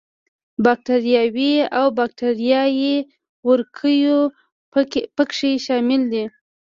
[0.65, 2.95] باکټریاوې او باکټریايي
[3.47, 4.19] وارکیو
[5.17, 6.23] په کې شامل دي.